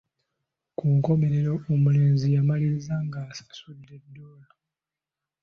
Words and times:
Ku 0.77 0.83
nkomekerero 0.95 1.53
omulenzi 1.73 2.25
yamaliriza 2.35 2.93
ng'asasudde 3.05 3.95
ddoola. 4.03 4.47